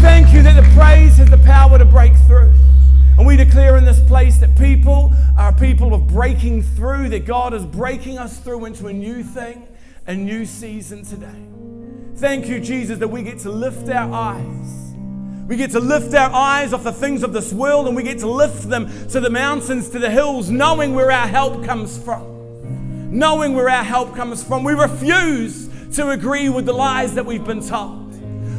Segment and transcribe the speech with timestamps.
[0.00, 2.52] thank you that the praise has the power to break through.
[3.18, 7.52] And we declare in this place that people are people of breaking through, that God
[7.52, 9.68] is breaking us through into a new thing,
[10.06, 11.46] a new season today.
[12.16, 14.94] Thank you, Jesus, that we get to lift our eyes.
[15.46, 18.20] We get to lift our eyes off the things of this world and we get
[18.20, 22.22] to lift them to the mountains, to the hills, knowing where our help comes from.
[23.10, 24.64] Knowing where our help comes from.
[24.64, 28.09] We refuse to agree with the lies that we've been told.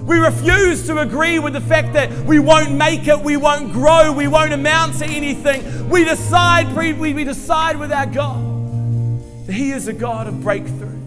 [0.04, 4.12] We refuse to agree with the fact that we won't make it, we won't grow,
[4.12, 5.90] we won't amount to anything.
[5.90, 11.00] We decide, we decide with our God that He is a God of breakthrough.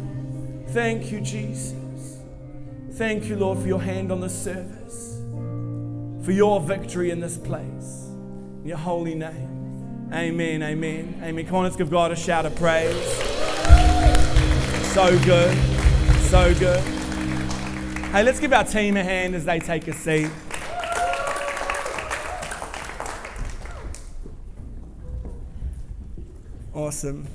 [0.68, 1.74] Thank you, Jesus.
[2.94, 5.20] Thank you, Lord, for your hand on the service,
[6.24, 8.08] for your victory in this place.
[8.62, 10.10] In your holy name.
[10.12, 11.46] Amen, amen, amen.
[11.46, 12.94] Come on, let's give God a shout of praise.
[14.92, 15.56] So good,
[16.28, 17.03] so good.
[18.14, 20.30] Hey, let's give our team a hand as they take a seat.
[26.72, 27.26] Awesome.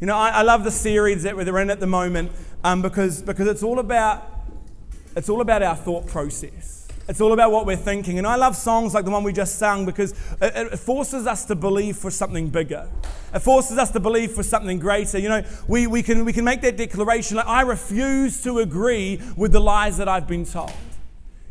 [0.00, 2.30] You know, I, I love the series that we're in at the moment
[2.62, 4.22] um, because, because it's all about
[5.16, 6.81] it's all about our thought process.
[7.08, 8.18] It's all about what we're thinking.
[8.18, 11.44] And I love songs like the one we just sang because it, it, forces us
[11.46, 12.88] to believe for something bigger.
[13.34, 15.18] It forces us to believe for something greater.
[15.18, 19.20] You know, we, we, can, we can make that declaration like, I refuse to agree
[19.36, 20.72] with the lies that I've been told.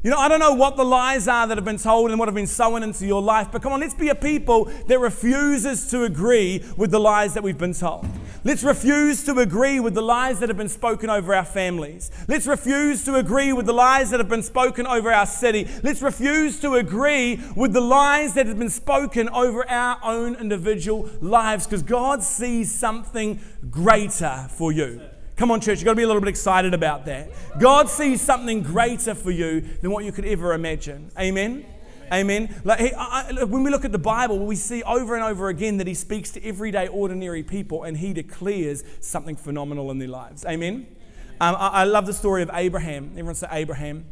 [0.03, 2.27] You know, I don't know what the lies are that have been told and what
[2.27, 5.91] have been sown into your life, but come on, let's be a people that refuses
[5.91, 8.07] to agree with the lies that we've been told.
[8.43, 12.09] Let's refuse to agree with the lies that have been spoken over our families.
[12.27, 15.67] Let's refuse to agree with the lies that have been spoken over our city.
[15.83, 21.11] Let's refuse to agree with the lies that have been spoken over our own individual
[21.21, 24.99] lives because God sees something greater for you.
[25.35, 27.29] Come on, church, you've got to be a little bit excited about that.
[27.59, 31.11] God sees something greater for you than what you could ever imagine.
[31.17, 31.65] Amen.
[32.11, 32.53] Amen.
[32.65, 35.77] Like, he, I, when we look at the Bible, we see over and over again
[35.77, 40.45] that He speaks to everyday, ordinary people and He declares something phenomenal in their lives.
[40.45, 40.87] Amen.
[41.39, 43.11] Um, I, I, love the story of Abraham.
[43.11, 44.05] Everyone say Abraham.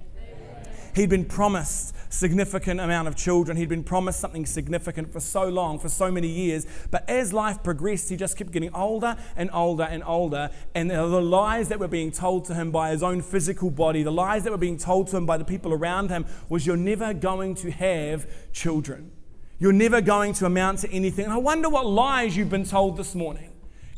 [0.96, 3.56] He'd been promised significant amount of children.
[3.56, 6.66] He'd been promised something significant for so long, for so many years.
[6.92, 10.50] But as life progressed, he just kept getting older and older and older.
[10.76, 14.12] And the lies that were being told to him by his own physical body, the
[14.12, 17.14] lies that were being told to him by the people around him, was you're never
[17.14, 19.12] going to have children.
[19.60, 21.26] You're never going to amount to anything.
[21.26, 23.49] And I wonder what lies you've been told this morning.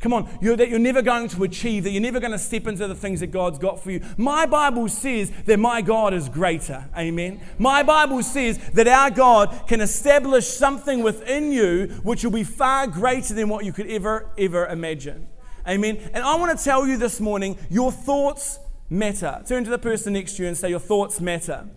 [0.02, 2.66] Come on, you're, that you're never going to achieve, that you're never going to step
[2.66, 4.02] into the things that God's got for you.
[4.18, 6.90] My Bible says that my God is greater.
[6.98, 7.40] Amen.
[7.60, 12.88] My Bible says that our God can establish something within you which will be far
[12.88, 15.28] greater than what you could ever, ever imagine.
[15.68, 15.98] Amen.
[16.14, 18.58] And I want to tell you this morning your thoughts
[18.90, 19.44] matter.
[19.48, 21.68] Turn to the person next to you and say, Your thoughts matter.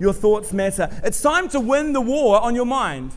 [0.00, 0.88] Your thoughts matter.
[1.04, 3.12] It's time to win the war on your mind.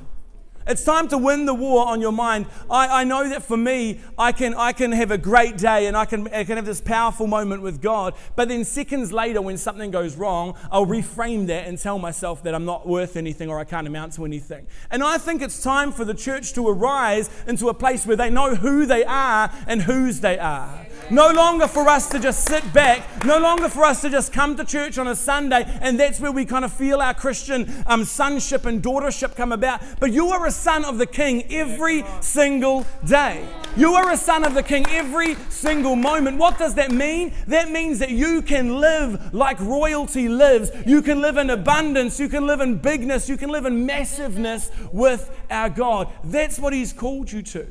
[0.68, 2.46] It's time to win the war on your mind.
[2.70, 5.98] I, I know that for me, I can, I can have a great day and
[5.98, 9.58] I can, I can have this powerful moment with God, but then seconds later, when
[9.58, 13.60] something goes wrong, I'll reframe that and tell myself that I'm not worth anything or
[13.60, 14.68] I can't amount to anything.
[14.90, 18.30] And I think it's time for the church to arise into a place where they
[18.30, 20.86] know who they are and whose they are.
[21.12, 24.56] No longer for us to just sit back, no longer for us to just come
[24.56, 28.06] to church on a Sunday and that's where we kind of feel our Christian um,
[28.06, 32.86] sonship and daughtership come about, but you are a son of the king every single
[33.06, 33.46] day.
[33.76, 36.38] You are a son of the king every single moment.
[36.38, 37.34] What does that mean?
[37.48, 40.72] That means that you can live like royalty lives.
[40.86, 42.20] You can live in abundance.
[42.20, 43.28] You can live in bigness.
[43.28, 46.10] You can live in massiveness with our God.
[46.24, 47.68] That's what He's called you to.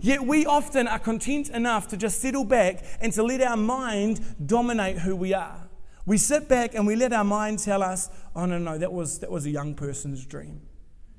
[0.00, 4.20] Yet we often are content enough to just settle back and to let our mind
[4.44, 5.68] dominate who we are.
[6.06, 9.18] We sit back and we let our mind tell us, oh, no, no, that was,
[9.18, 10.62] that was a young person's dream.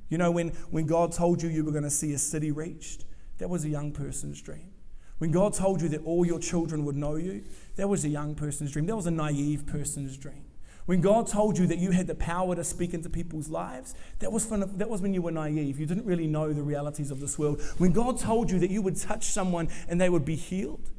[0.10, 3.06] You know, when, when God told you you were going to see a city reached,
[3.38, 4.72] that was a young person's dream.
[5.20, 7.44] When God told you that all your children would know you,
[7.76, 8.86] that was a young person's dream.
[8.86, 10.46] That was a naive person's dream.
[10.90, 14.32] When God told you that you had the power to speak into people's lives, that
[14.32, 15.80] was, from, that was when you were naive.
[15.80, 17.62] You didn't really know the realities of this world.
[17.78, 20.90] When God told you that you would touch someone and they would be healed,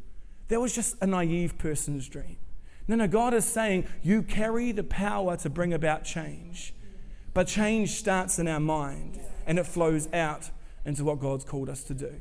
[0.46, 2.36] that was just a naive person's dream.
[2.86, 6.72] No, no, God is saying you carry the power to bring about change.
[7.34, 10.50] But change starts in our mind and it flows out
[10.84, 12.20] into what God's called us to do.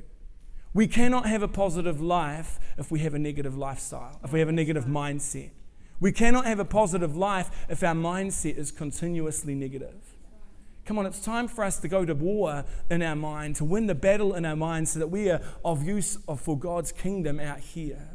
[0.73, 4.49] We cannot have a positive life if we have a negative lifestyle, if we have
[4.49, 5.51] a negative mindset.
[5.99, 9.95] We cannot have a positive life if our mindset is continuously negative.
[10.85, 13.87] Come on, it's time for us to go to war in our mind, to win
[13.87, 17.59] the battle in our mind so that we are of use for God's kingdom out
[17.59, 18.07] here.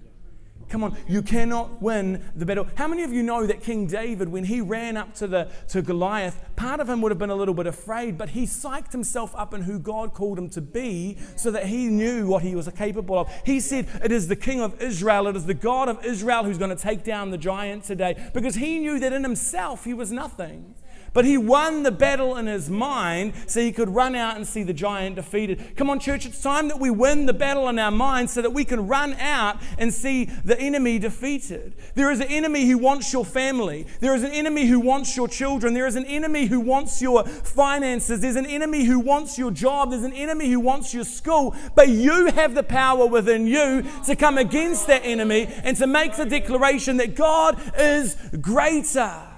[0.68, 2.66] Come on, you cannot win the battle.
[2.74, 5.82] How many of you know that King David, when he ran up to, the, to
[5.82, 9.34] Goliath, part of him would have been a little bit afraid, but he psyched himself
[9.36, 12.68] up in who God called him to be so that he knew what he was
[12.76, 13.30] capable of.
[13.44, 16.58] He said, It is the King of Israel, it is the God of Israel who's
[16.58, 20.10] going to take down the giant today, because he knew that in himself he was
[20.10, 20.74] nothing.
[21.14, 24.64] But he won the battle in his mind so he could run out and see
[24.64, 25.76] the giant defeated.
[25.76, 28.50] Come on, church, it's time that we win the battle in our mind so that
[28.50, 31.74] we can run out and see the enemy defeated.
[31.94, 35.28] There is an enemy who wants your family, there is an enemy who wants your
[35.28, 39.52] children, there is an enemy who wants your finances, there's an enemy who wants your
[39.52, 41.54] job, there's an enemy who wants your school.
[41.76, 46.16] But you have the power within you to come against that enemy and to make
[46.16, 49.33] the declaration that God is greater.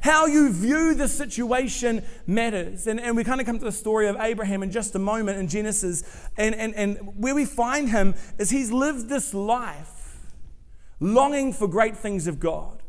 [0.00, 2.86] How you view the situation matters.
[2.86, 5.38] And, and we kind of come to the story of Abraham in just a moment
[5.38, 6.02] in Genesis.
[6.36, 10.20] And, and, and where we find him is he's lived this life
[11.00, 12.82] longing for great things of God,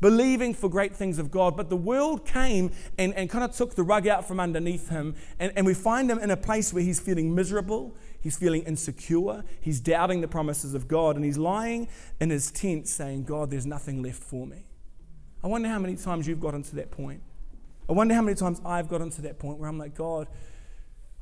[0.00, 1.56] believing for great things of God.
[1.56, 5.14] But the world came and, and kind of took the rug out from underneath him.
[5.38, 7.96] And, and we find him in a place where he's feeling miserable.
[8.20, 9.44] He's feeling insecure.
[9.60, 11.16] He's doubting the promises of God.
[11.16, 11.88] And he's lying
[12.20, 14.66] in his tent saying, God, there's nothing left for me.
[15.44, 17.22] I wonder how many times you've gotten to that point.
[17.88, 20.28] I wonder how many times I've gotten to that point where I'm like, God,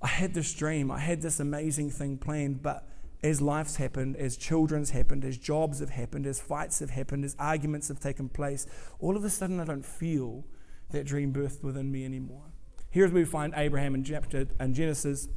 [0.02, 2.86] I had this dream, I had this amazing thing planned, but
[3.22, 7.36] as life's happened, as children's happened, as jobs have happened, as fights have happened, as
[7.38, 8.66] arguments have taken place,
[8.98, 10.44] all of a sudden I don't feel
[10.90, 12.44] that dream birthed within me anymore.
[12.90, 15.28] Here's where we find Abraham in, chapter, in Genesis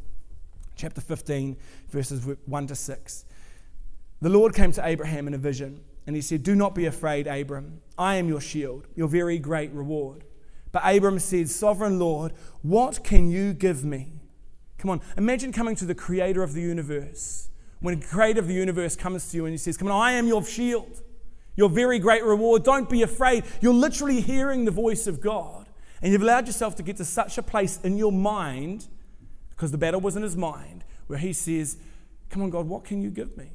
[0.76, 1.58] chapter 15,
[1.90, 3.26] verses 1 to 6.
[4.22, 7.28] The Lord came to Abraham in a vision and he said, Do not be afraid,
[7.28, 7.82] Abram.
[7.98, 10.24] I am your shield, your very great reward.
[10.72, 14.14] But Abram said, Sovereign Lord, what can you give me?
[14.78, 17.50] Come on, imagine coming to the creator of the universe.
[17.80, 20.14] When the creator of the universe comes to you and he says, Come on, I
[20.14, 21.02] am your shield,
[21.56, 22.64] your very great reward.
[22.64, 23.44] Don't be afraid.
[23.62, 25.68] You're literally hearing the voice of God.
[26.02, 28.88] And you've allowed yourself to get to such a place in your mind,
[29.52, 31.78] because the battle was in his mind, where he says,
[32.30, 33.52] Come on, God, what can you give me?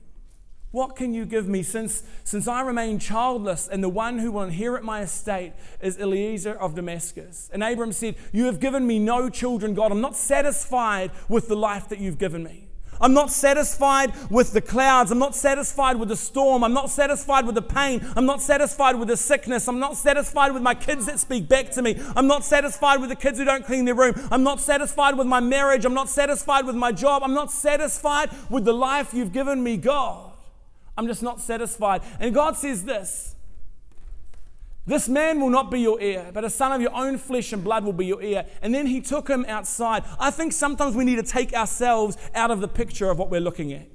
[0.70, 4.42] What can you give me since, since I remain childless and the one who will
[4.42, 7.48] inherit my estate is Eliezer of Damascus?
[7.52, 9.92] And Abram said, You have given me no children, God.
[9.92, 12.68] I'm not satisfied with the life that you've given me.
[13.00, 15.10] I'm not satisfied with the clouds.
[15.10, 16.64] I'm not satisfied with the storm.
[16.64, 18.04] I'm not satisfied with the pain.
[18.16, 19.68] I'm not satisfied with the sickness.
[19.68, 21.98] I'm not satisfied with my kids that speak back to me.
[22.16, 24.14] I'm not satisfied with the kids who don't clean their room.
[24.30, 25.84] I'm not satisfied with my marriage.
[25.84, 27.22] I'm not satisfied with my job.
[27.22, 30.27] I'm not satisfied with the life you've given me, God.
[30.98, 32.02] I'm just not satisfied.
[32.18, 33.36] And God says this
[34.84, 37.62] This man will not be your heir, but a son of your own flesh and
[37.62, 38.46] blood will be your heir.
[38.60, 40.02] And then he took him outside.
[40.18, 43.40] I think sometimes we need to take ourselves out of the picture of what we're
[43.40, 43.86] looking at.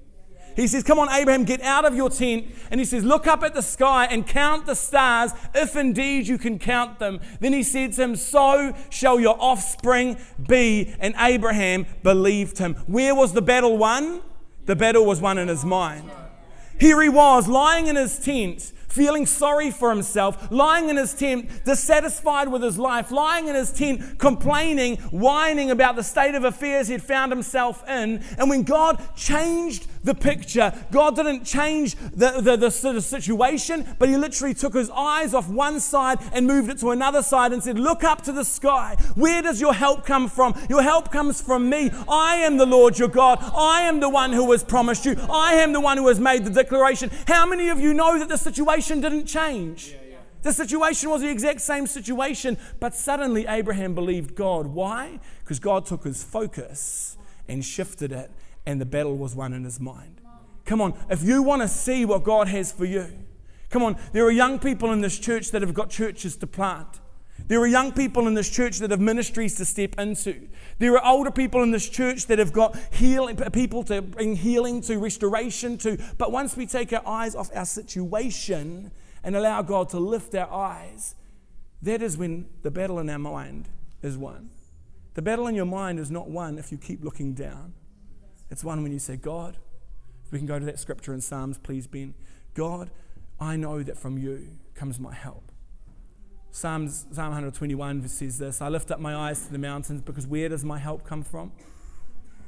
[0.55, 2.45] He says, Come on, Abraham, get out of your tent.
[2.71, 6.37] And he says, Look up at the sky and count the stars, if indeed you
[6.37, 7.19] can count them.
[7.41, 10.15] Then he said to him, So shall your offspring
[10.47, 10.95] be.
[10.99, 12.75] And Abraham believed him.
[12.87, 14.21] Where was the battle won?
[14.67, 16.09] The battle was won in his mind.
[16.83, 21.49] Here he was, lying in his tent, feeling sorry for himself, lying in his tent,
[21.63, 26.89] dissatisfied with his life, lying in his tent, complaining, whining about the state of affairs
[26.89, 28.21] he'd found himself in.
[28.37, 30.73] And when God changed the picture.
[30.91, 35.47] God didn't change the, the, the, of situation, but He literally took His eyes off
[35.47, 38.97] one side and moved it to another side and said, Look up to the sky.
[39.15, 40.55] Where does your help come from?
[40.69, 41.91] Your help comes from me.
[42.07, 43.39] I am the Lord your God.
[43.55, 45.15] I am the one who has promised you.
[45.31, 47.09] I am the one who has made the declaration.
[47.27, 49.95] How many of you know that the situation didn't change?
[50.41, 54.67] The situation was the exact same situation, but suddenly Abraham believed God.
[54.67, 55.21] Why?
[55.39, 57.17] Because God took his focus
[57.47, 58.29] and shifted it
[58.65, 60.21] and the battle was won in his mind.
[60.65, 63.07] Come on, if you want to see what God has for you,
[63.69, 66.99] come on, there are young people in this church that have got churches to plant.
[67.47, 70.47] There are young people in this church that have ministries to step into.
[70.79, 74.81] There are older people in this church that have got healing, people to bring healing
[74.81, 75.97] to, restoration to.
[76.17, 78.91] But once we take our eyes off our situation
[79.23, 81.15] and allow God to lift our eyes,
[81.81, 83.67] that is when the battle in our mind
[84.01, 84.49] is won.
[85.15, 87.73] The battle in your mind is not won if you keep looking down.
[88.53, 89.57] It's one when you say, God,
[90.23, 92.13] if we can go to that scripture in Psalms, please, Ben.
[92.53, 92.91] God,
[93.39, 95.51] I know that from you comes my help.
[96.51, 100.49] Psalms, Psalm 121 says this I lift up my eyes to the mountains because where
[100.49, 101.51] does my help come from?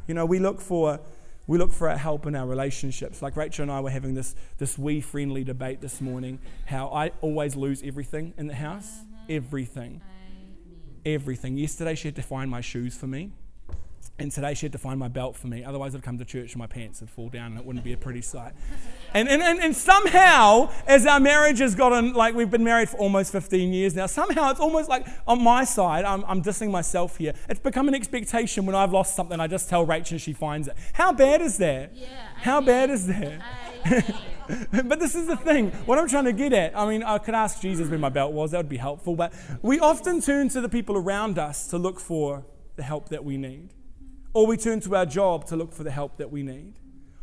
[0.06, 1.00] You know, we look for
[1.48, 3.24] we look for our help in our relationships.
[3.24, 7.14] Like Rachel and I were having this, this wee friendly debate this morning how I
[7.22, 8.86] always lose everything in the house.
[8.90, 9.26] Mm-hmm.
[9.30, 10.02] Everything.
[11.04, 11.58] Everything.
[11.58, 13.32] Yesterday she had to find my shoes for me
[14.18, 15.64] And today she had to find my belt for me.
[15.66, 17.92] Otherwise, I'd come to church and my pants would fall down and it wouldn't be
[17.92, 18.54] a pretty sight.
[19.14, 22.98] And, and, and, and somehow, as our marriage has gotten, like we've been married for
[22.98, 27.18] almost 15 years now, somehow it's almost like on my side, I'm, I'm dissing myself
[27.18, 27.34] here.
[27.50, 30.70] It's become an expectation when I've lost something, I just tell Rachel and she finds
[30.70, 30.78] it.
[30.94, 31.94] How bad is that?
[31.94, 32.08] Yeah,
[32.38, 33.42] How bad is that?
[34.48, 35.72] But this is the thing.
[35.88, 38.32] What I'm trying to get at, I mean, I could ask Jesus where my belt
[38.32, 39.16] was, that would be helpful.
[39.16, 42.46] But we often turn to the people around us to look for
[42.76, 43.70] the help that we need.
[44.36, 46.74] Or we turn to our job to look for the help that we need.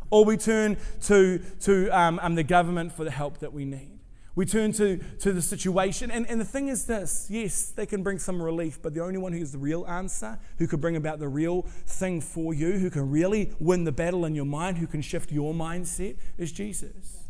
[0.09, 3.99] Or we turn to, to um, um, the government for the help that we need.
[4.33, 6.09] We turn to, to the situation.
[6.09, 9.19] And, and the thing is this yes, they can bring some relief, but the only
[9.19, 12.89] one who's the real answer, who can bring about the real thing for you, who
[12.89, 17.22] can really win the battle in your mind, who can shift your mindset, is Jesus.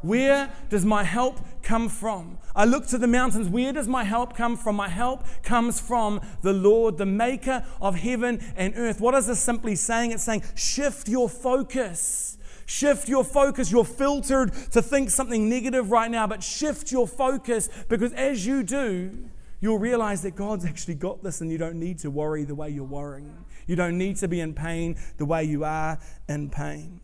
[0.00, 2.38] Where does my help come from?
[2.54, 3.48] I look to the mountains.
[3.48, 4.76] Where does my help come from?
[4.76, 9.00] My help comes from the Lord, the maker of heaven and earth.
[9.00, 10.12] What is this simply saying?
[10.12, 12.38] It's saying, shift your focus.
[12.66, 13.72] Shift your focus.
[13.72, 18.62] You're filtered to think something negative right now, but shift your focus because as you
[18.62, 22.54] do, you'll realize that God's actually got this and you don't need to worry the
[22.54, 23.44] way you're worrying.
[23.66, 27.00] You don't need to be in pain the way you are in pain.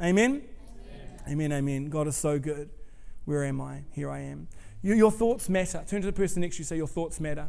[0.00, 0.42] Amen?
[1.30, 1.90] Amen, amen.
[1.90, 2.70] God is so good.
[3.24, 3.84] Where am I?
[3.92, 4.48] Here I am.
[4.82, 5.84] You, your thoughts matter.
[5.86, 7.48] Turn to the person next to you say, Your thoughts matter.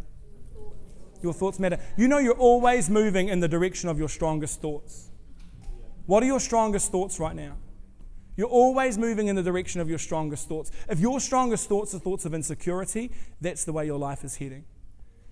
[1.23, 1.79] Your thoughts matter.
[1.97, 5.09] You know you're always moving in the direction of your strongest thoughts.
[6.05, 7.57] What are your strongest thoughts right now?
[8.35, 10.71] You're always moving in the direction of your strongest thoughts.
[10.89, 14.65] If your strongest thoughts are thoughts of insecurity, that's the way your life is heading.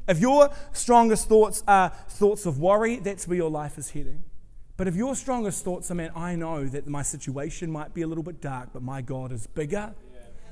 [0.07, 4.23] If your strongest thoughts are thoughts of worry, that's where your life is heading.
[4.79, 8.07] But if your strongest thoughts are, man, I know that my situation might be a
[8.07, 9.93] little bit dark, but my God is bigger,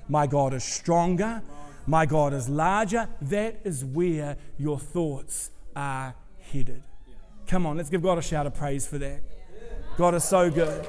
[0.10, 1.42] my God is stronger,
[1.86, 6.84] my God is larger, that is where your thoughts are headed.
[7.48, 9.22] Come on, let's give God a shout of praise for that.
[9.98, 10.86] God is so good.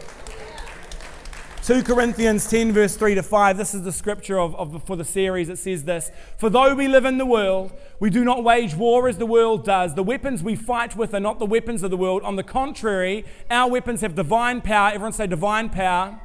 [1.69, 3.59] 2 Corinthians 10, verse 3 to 5.
[3.59, 5.51] This is the scripture of, of, for the series.
[5.51, 9.07] It says this For though we live in the world, we do not wage war
[9.07, 9.95] as the world does.
[9.95, 12.23] The weapons we fight with are not the weapons of the world.
[12.23, 14.93] On the contrary, our weapons have divine power.
[14.95, 16.19] Everyone say divine power.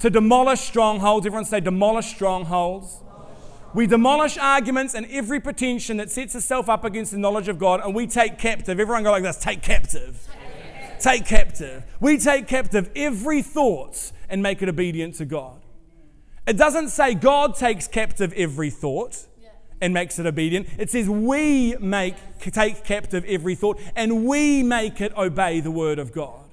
[0.00, 1.26] To demolish strongholds.
[1.26, 3.04] Everyone say demolish strongholds.
[3.72, 7.82] We demolish arguments and every pretension that sets itself up against the knowledge of God,
[7.84, 8.80] and we take captive.
[8.80, 10.26] Everyone go like this take captive.
[10.98, 11.84] Take captive.
[12.00, 15.62] We take captive every thought and make it obedient to God.
[16.46, 19.26] It doesn't say God takes captive every thought
[19.80, 20.68] and makes it obedient.
[20.78, 25.98] It says we make take captive every thought and we make it obey the word
[25.98, 26.45] of God.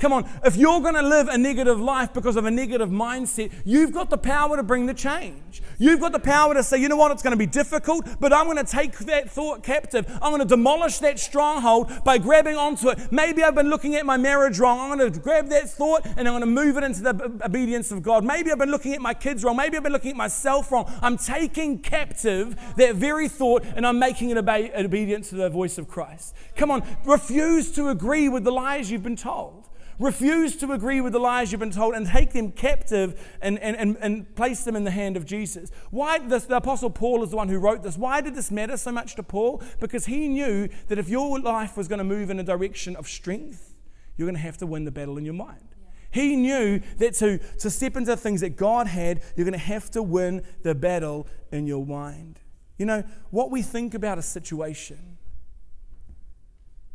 [0.00, 3.52] Come on, if you're going to live a negative life because of a negative mindset,
[3.66, 5.62] you've got the power to bring the change.
[5.78, 8.32] You've got the power to say, you know what, it's going to be difficult, but
[8.32, 10.06] I'm going to take that thought captive.
[10.22, 13.12] I'm going to demolish that stronghold by grabbing onto it.
[13.12, 14.80] Maybe I've been looking at my marriage wrong.
[14.80, 17.92] I'm going to grab that thought and I'm going to move it into the obedience
[17.92, 18.24] of God.
[18.24, 19.56] Maybe I've been looking at my kids wrong.
[19.56, 20.90] Maybe I've been looking at myself wrong.
[21.02, 25.76] I'm taking captive that very thought and I'm making it obey, obedient to the voice
[25.76, 26.34] of Christ.
[26.56, 29.59] Come on, refuse to agree with the lies you've been told.
[30.00, 33.76] Refuse to agree with the lies you've been told and take them captive and, and,
[33.76, 35.70] and, and place them in the hand of Jesus.
[35.90, 37.98] Why this, the Apostle Paul is the one who wrote this.
[37.98, 39.62] Why did this matter so much to Paul?
[39.78, 43.06] Because he knew that if your life was going to move in a direction of
[43.08, 43.76] strength,
[44.16, 45.68] you're going to have to win the battle in your mind.
[46.10, 49.90] He knew that to, to step into things that God had, you're going to have
[49.90, 52.40] to win the battle in your mind.
[52.78, 55.18] You know, what we think about a situation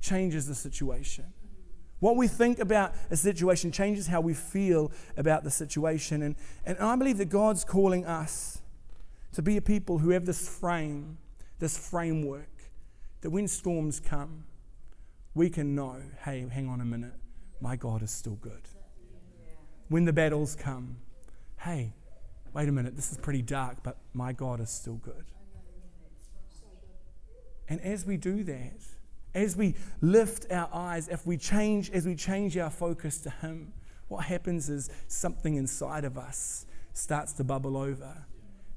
[0.01, 1.34] changes the situation.
[1.99, 6.21] What we think about a situation changes how we feel about the situation.
[6.21, 6.35] And,
[6.65, 8.61] and I believe that God's calling us
[9.33, 11.17] to be a people who have this frame,
[11.59, 12.49] this framework,
[13.21, 14.45] that when storms come,
[15.33, 17.13] we can know hey, hang on a minute,
[17.59, 18.67] my God is still good.
[19.89, 20.97] When the battles come,
[21.59, 21.93] hey,
[22.53, 25.25] wait a minute, this is pretty dark, but my God is still good.
[27.67, 28.81] And as we do that,
[29.35, 33.73] as we lift our eyes, if we change, as we change our focus to Him,
[34.07, 38.25] what happens is something inside of us starts to bubble over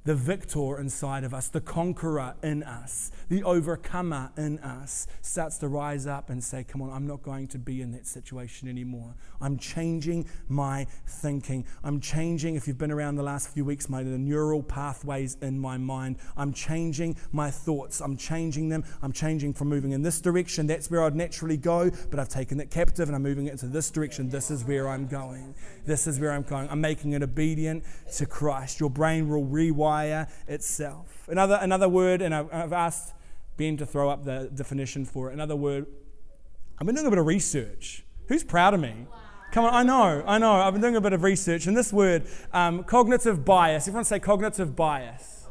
[0.04, 5.68] the victor inside of us, the conqueror in us, the overcomer in us starts to
[5.68, 9.14] rise up and say, Come on, I'm not going to be in that situation anymore.
[9.40, 11.66] I'm changing my thinking.
[11.84, 15.58] I'm changing, if you've been around the last few weeks, my the neural pathways in
[15.58, 16.16] my mind.
[16.36, 18.00] I'm changing my thoughts.
[18.00, 18.84] I'm changing them.
[19.02, 20.66] I'm changing from moving in this direction.
[20.66, 23.66] That's where I'd naturally go, but I've taken it captive and I'm moving it into
[23.66, 24.30] this direction.
[24.30, 25.54] This is where I'm going.
[25.84, 26.68] This is where I'm going.
[26.70, 27.84] I'm making it obedient
[28.16, 28.80] to Christ.
[28.80, 29.87] Your brain will rewire
[30.46, 31.28] itself.
[31.28, 33.14] Another, another word, and I've, asked
[33.56, 35.34] Ben to throw up the definition for it.
[35.34, 35.86] Another word
[36.78, 38.04] I've been doing a bit of research.
[38.28, 39.06] Who's proud of me?
[39.50, 40.52] Come on, I know, I know.
[40.52, 44.20] I've been doing a bit of research, and this word, um, cognitive bias, everyone say
[44.20, 45.46] cognitive bias,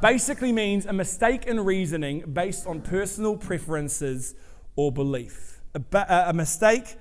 [0.00, 4.34] basically means a mistake in reasoning based on personal preferences
[4.76, 5.60] or belief.
[5.74, 6.96] A, ba- a mistake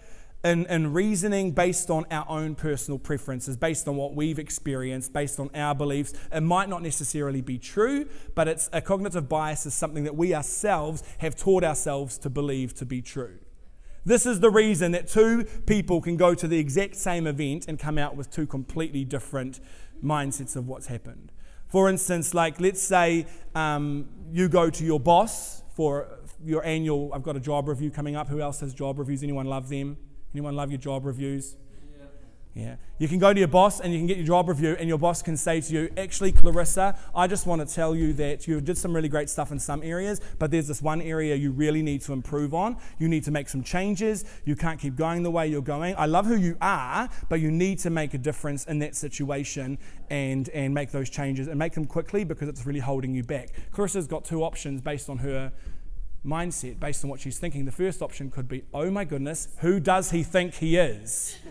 [0.46, 5.50] in reasoning based on our own personal preferences, based on what we've experienced, based on
[5.56, 6.14] our beliefs.
[6.32, 10.36] It might not necessarily be true, but it's a cognitive bias is something that we
[10.36, 13.40] ourselves have taught ourselves to believe to be true.
[14.06, 17.80] This is the reason that two people can go to the exact same event and
[17.80, 19.60] come out with two completely different
[20.04, 21.32] mindsets of what's happened.
[21.66, 23.26] For instance, like let's say
[23.56, 28.16] um, you go to your boss for your annual, I've got a job review coming
[28.16, 28.30] up.
[28.30, 29.24] Who else has job reviews?
[29.24, 29.98] Anyone love them?
[30.36, 31.56] Anyone love your job reviews?
[32.54, 32.76] Yeah.
[33.00, 34.98] You can go to your boss and you can get your job review, and your
[34.98, 38.60] boss can say to you, Actually, Clarissa, I just want to tell you that you
[38.60, 41.82] did some really great stuff in some areas, but there's this one area you really
[41.82, 42.76] need to improve on.
[43.00, 44.26] You need to make some changes.
[44.44, 45.96] You can't keep going the way you're going.
[45.98, 49.78] I love who you are, but you need to make a difference in that situation
[50.10, 53.52] and, and make those changes and make them quickly because it's really holding you back.
[53.72, 55.54] Clarissa's got two options based on her
[56.26, 57.66] mindset, based on what she's thinking.
[57.66, 61.38] The first option could be, Oh my goodness, who does he think he is?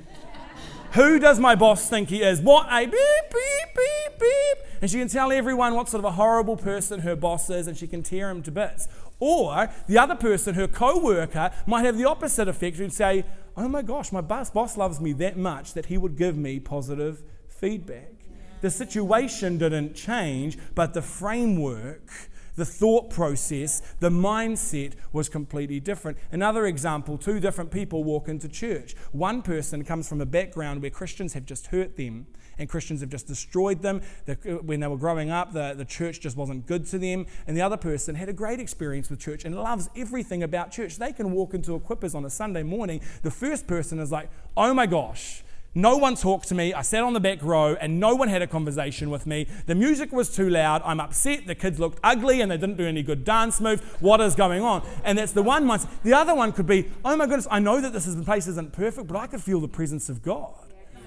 [0.92, 2.40] Who does my boss think he is?
[2.40, 4.66] What a beep, beep, beep, beep.
[4.80, 7.76] And she can tell everyone what sort of a horrible person her boss is and
[7.76, 8.86] she can tear him to bits.
[9.18, 12.76] Or the other person, her co worker, might have the opposite effect.
[12.76, 13.24] Who'd say,
[13.56, 16.60] Oh my gosh, my boss, boss loves me that much that he would give me
[16.60, 18.12] positive feedback.
[18.60, 22.08] The situation didn't change, but the framework
[22.56, 26.18] the thought process, the mindset was completely different.
[26.32, 28.94] Another example two different people walk into church.
[29.12, 32.26] One person comes from a background where Christians have just hurt them
[32.58, 34.02] and Christians have just destroyed them.
[34.26, 34.34] The,
[34.64, 37.26] when they were growing up, the, the church just wasn't good to them.
[37.46, 40.96] And the other person had a great experience with church and loves everything about church.
[40.96, 43.00] They can walk into Equippers on a Sunday morning.
[43.23, 45.43] The first person is like, oh my gosh,
[45.74, 46.72] no one talked to me.
[46.72, 49.48] I sat on the back row and no one had a conversation with me.
[49.66, 50.82] The music was too loud.
[50.84, 51.46] I'm upset.
[51.46, 53.82] The kids looked ugly and they didn't do any good dance moves.
[54.00, 54.86] What is going on?
[55.04, 55.88] And that's the one mindset.
[56.04, 59.08] The other one could be, oh my goodness, I know that this place isn't perfect,
[59.08, 60.54] but I could feel the presence of God.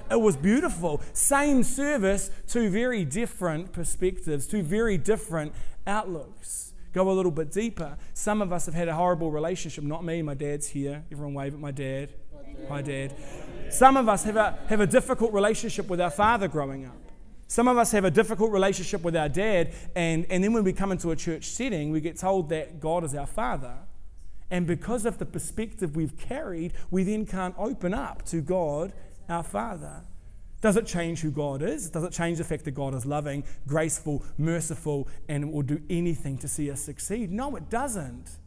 [0.09, 1.01] It was beautiful.
[1.13, 5.53] Same service, two very different perspectives, two very different
[5.85, 6.73] outlooks.
[6.93, 7.97] Go a little bit deeper.
[8.13, 9.83] Some of us have had a horrible relationship.
[9.83, 11.03] Not me, my dad's here.
[11.11, 12.13] Everyone wave at my dad.
[12.69, 13.13] Hi, dad.
[13.69, 17.11] Some of us have a, have a difficult relationship with our father growing up.
[17.47, 20.73] Some of us have a difficult relationship with our dad, and, and then when we
[20.73, 23.77] come into a church setting, we get told that God is our father.
[24.49, 28.93] And because of the perspective we've carried, we then can't open up to God,
[29.29, 30.03] our Father.
[30.61, 31.89] Does it change who God is?
[31.89, 36.37] Does it change the fact that God is loving, graceful, merciful, and will do anything
[36.39, 37.31] to see us succeed?
[37.31, 38.37] No, it doesn't.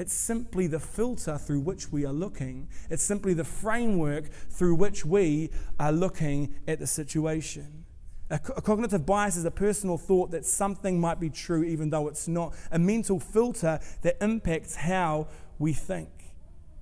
[0.00, 2.68] It's simply the filter through which we are looking.
[2.88, 7.84] It's simply the framework through which we are looking at the situation.
[8.30, 11.90] A, co- a, cognitive bias is a personal thought that something might be true even
[11.90, 12.54] though it's not.
[12.70, 16.32] A mental filter that impacts how we think.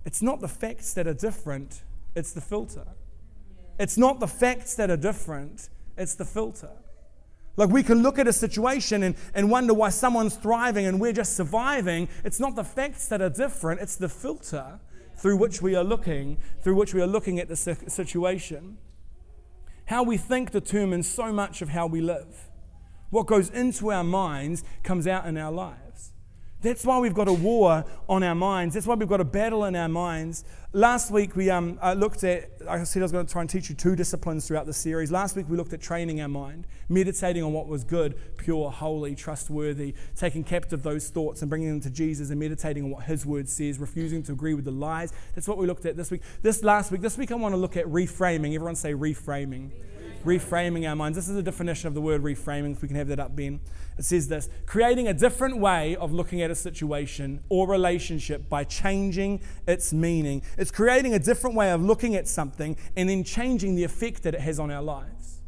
[0.05, 1.83] It's not the facts that are different,
[2.15, 2.87] it's the filter.
[3.81, 6.71] It's not the facts that are different, it's the filter.
[7.59, 11.13] Like we can look at a situation and, and wonder why someone's thriving and we're
[11.13, 12.09] just surviving.
[12.25, 14.79] It's not the facts that are different, it's the filter
[15.17, 18.79] through which we are looking, through which we are looking at the situation.
[19.87, 22.49] How we think determines so much of how we live.
[23.11, 25.88] What goes into our minds comes out in our lives.
[26.61, 28.75] That's why we've got a war on our minds.
[28.75, 30.45] That's why we've got a battle in our minds.
[30.73, 33.43] Last week we um, uh, looked at, like I said, I was going to try
[33.43, 35.13] and teach you two disciplines throughout the series.
[35.13, 39.15] Last week we looked at training our mind, meditating on what was good, pure, holy,
[39.15, 43.25] trustworthy, taking captive those thoughts and bringing them to Jesus and meditating on what His
[43.25, 45.13] Word says, refusing to agree with the lies.
[45.35, 46.23] That's what we looked at this week.
[46.43, 48.55] This last week, this week I want to look at reframing.
[48.55, 49.71] Everyone say reframing reframing
[50.25, 51.17] our minds.
[51.17, 53.61] This is the definition of the word reframing, if we can have that up, Ben.
[53.99, 58.65] It says this creating a different way of looking at a situation or relationship by
[58.65, 60.43] changing its meaning.
[60.57, 64.35] It's creating a different way of looking at something and then changing the effect that
[64.35, 65.43] it has on our lives.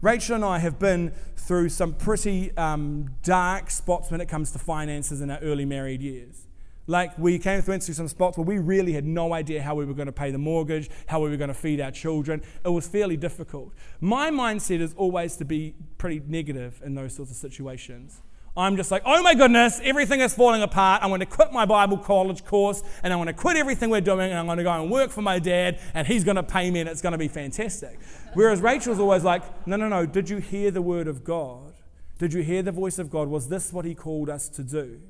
[0.00, 4.58] Rachel and I have been through some pretty um, dark spots when it comes to
[4.58, 6.43] finances in our early married years.
[6.86, 9.86] Like we came through into some spots where we really had no idea how we
[9.86, 12.42] were going to pay the mortgage, how we were going to feed our children.
[12.64, 13.72] It was fairly difficult.
[14.00, 18.20] My mindset is always to be pretty negative in those sorts of situations.
[18.56, 21.02] I'm just like, oh my goodness, everything is falling apart.
[21.02, 24.00] I'm going to quit my Bible college course and I'm going to quit everything we're
[24.00, 26.42] doing and I'm going to go and work for my dad and he's going to
[26.42, 27.98] pay me and it's going to be fantastic.
[28.34, 31.72] Whereas Rachel's always like, no, no, no, did you hear the word of God?
[32.18, 33.26] Did you hear the voice of God?
[33.26, 35.00] Was this what he called us to do?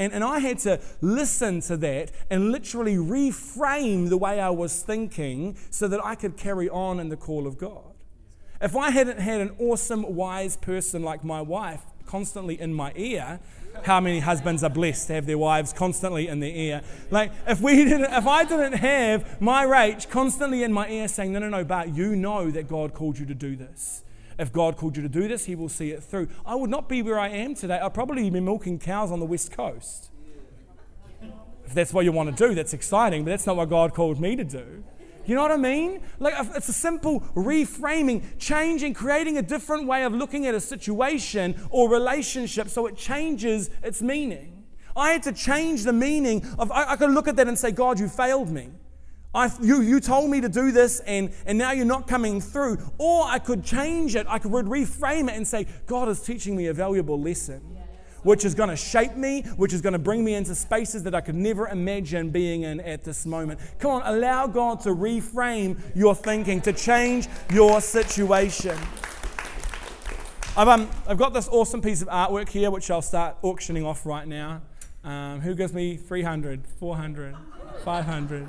[0.00, 4.82] And, and I had to listen to that and literally reframe the way I was
[4.82, 7.92] thinking so that I could carry on in the call of God.
[8.62, 13.40] If I hadn't had an awesome, wise person like my wife constantly in my ear,
[13.82, 16.80] how many husbands are blessed to have their wives constantly in their ear?
[17.10, 21.30] Like, if we didn't, if I didn't have my Rach constantly in my ear saying,
[21.34, 24.02] "No, no, no, but you know that God called you to do this.
[24.40, 26.88] If God called you to do this, He will see it through." I would not
[26.88, 27.78] be where I am today.
[27.78, 30.10] I'd probably be milking cows on the west coast.
[31.66, 34.20] If that's what you want to do, that's exciting, but that's not what God called
[34.20, 34.82] me to do.
[35.24, 36.00] You know what I mean?
[36.18, 41.54] Like it's a simple reframing, changing, creating a different way of looking at a situation
[41.70, 44.64] or relationship so it changes its meaning.
[44.96, 47.70] I had to change the meaning of I, I could look at that and say,
[47.70, 48.70] God, you failed me.
[49.34, 52.78] I, you, you told me to do this and, and now you're not coming through.
[52.98, 56.66] Or I could change it, I could reframe it and say, God is teaching me
[56.66, 57.76] a valuable lesson
[58.22, 61.14] which is going to shape me, which is going to bring me into spaces that
[61.14, 63.60] I could never imagine being in at this moment.
[63.78, 68.78] Come on, allow God to reframe your thinking, to change your situation.
[70.56, 74.04] I've, um, I've got this awesome piece of artwork here, which I'll start auctioning off
[74.04, 74.62] right now.
[75.02, 77.34] Um, who gives me 300, 400,
[77.84, 78.48] 500?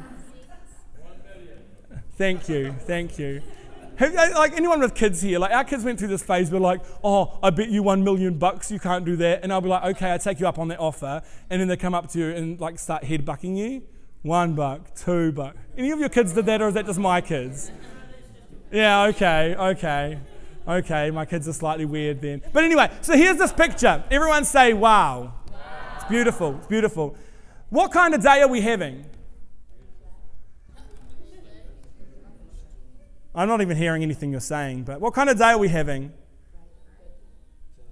[2.21, 3.41] Thank you, thank you.
[3.95, 6.61] Have, uh, like anyone with kids here, like our kids went through this phase where
[6.61, 9.69] like, oh, I bet you one million bucks you can't do that, and I'll be
[9.69, 12.19] like, okay, I take you up on that offer, and then they come up to
[12.19, 13.81] you and like start head bucking you,
[14.21, 15.55] one buck, two buck.
[15.75, 17.71] Any of your kids did that, or is that just my kids?
[18.71, 20.19] Yeah, okay, okay,
[20.67, 21.09] okay.
[21.09, 22.43] My kids are slightly weird then.
[22.53, 24.03] But anyway, so here's this picture.
[24.11, 25.33] Everyone say, wow.
[25.95, 26.55] It's beautiful.
[26.57, 27.15] It's beautiful.
[27.69, 29.05] What kind of day are we having?
[33.33, 36.11] I'm not even hearing anything you're saying, but what kind of day are we having?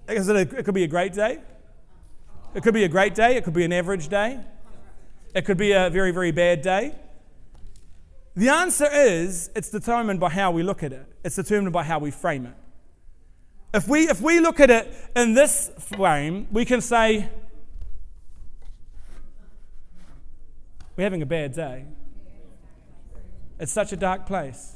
[0.07, 1.39] Is it, a, it could be a great day.
[2.55, 3.35] It could be a great day.
[3.37, 4.39] It could be an average day.
[5.35, 6.95] It could be a very, very bad day.
[8.35, 11.99] The answer is it's determined by how we look at it, it's determined by how
[11.99, 12.55] we frame it.
[13.73, 17.29] If we, if we look at it in this frame, we can say,
[20.99, 21.85] We're having a bad day.
[23.57, 24.75] It's such a dark place.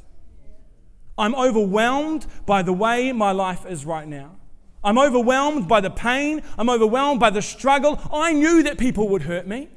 [1.17, 4.37] I'm overwhelmed by the way my life is right now.
[4.83, 6.41] I'm overwhelmed by the pain.
[6.57, 7.99] I'm overwhelmed by the struggle.
[8.11, 9.69] I knew that people would hurt me.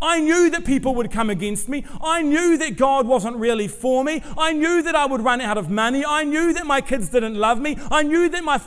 [0.00, 1.84] I knew that people would come against me.
[2.00, 4.22] I knew that God wasn't really for me.
[4.36, 6.04] I knew that I would run out of money.
[6.06, 7.76] I knew that my kids didn't love me.
[7.90, 8.58] I knew that my,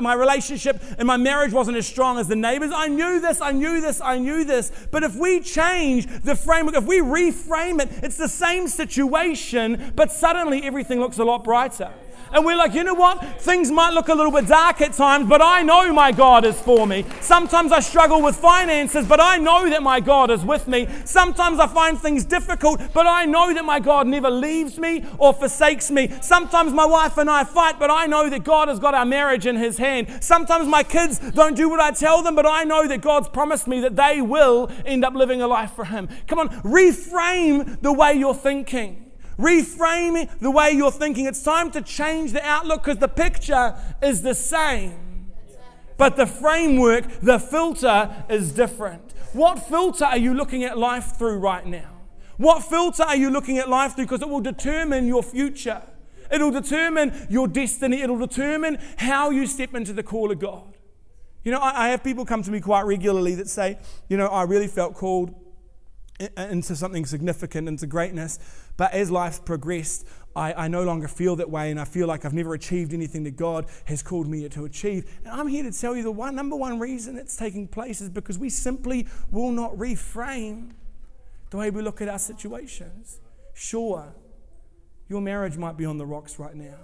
[0.00, 2.72] my, relationship and my marriage wasn't as strong as the neighbors.
[2.74, 4.72] I knew this, I knew this, I knew this.
[4.90, 10.10] But if we change the framework, if we reframe it, it's the same situation, but
[10.10, 11.92] suddenly everything looks a lot brighter.
[12.34, 13.40] And we're like, you know what?
[13.40, 16.60] Things might look a little bit dark at times, but I know my God is
[16.60, 17.04] for me.
[17.20, 20.88] Sometimes I struggle with finances, but I know that my God is with me.
[21.04, 25.32] Sometimes I find things difficult, but I know that my God never leaves me or
[25.32, 26.12] forsakes me.
[26.22, 29.46] Sometimes my wife and I fight, but I know that God has got our marriage
[29.46, 30.08] in His hand.
[30.20, 33.68] Sometimes my kids don't do what I tell them, but I know that God's promised
[33.68, 36.08] me that they will end up living a life for Him.
[36.26, 39.03] Come on, reframe the way you're thinking.
[39.38, 41.26] Reframe the way you're thinking.
[41.26, 45.32] It's time to change the outlook because the picture is the same.
[45.96, 49.12] But the framework, the filter is different.
[49.32, 51.90] What filter are you looking at life through right now?
[52.36, 54.06] What filter are you looking at life through?
[54.06, 55.82] Because it will determine your future.
[56.30, 58.00] It'll determine your destiny.
[58.00, 60.76] It'll determine how you step into the call of God.
[61.44, 64.44] You know, I, have people come to me quite regularly that say, you know, I
[64.44, 65.34] really felt called
[66.36, 68.38] into something significant, into greatness.
[68.76, 70.06] But as life progressed,
[70.36, 73.22] I, I, no longer feel that way, and I feel like I've never achieved anything
[73.24, 75.20] that God has called me to achieve.
[75.24, 78.10] And I'm here to tell you the one number one reason it's taking place is
[78.10, 80.72] because we simply will not reframe
[81.50, 83.20] the way we look at our situations.
[83.52, 84.12] Sure,
[85.08, 86.78] your marriage might be on the rocks right now,